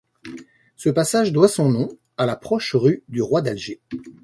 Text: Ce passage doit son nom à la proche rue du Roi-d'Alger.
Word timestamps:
Ce 0.77 0.89
passage 0.89 1.31
doit 1.31 1.47
son 1.47 1.69
nom 1.69 1.89
à 2.17 2.25
la 2.25 2.35
proche 2.35 2.73
rue 2.75 3.03
du 3.07 3.21
Roi-d'Alger. 3.21 3.81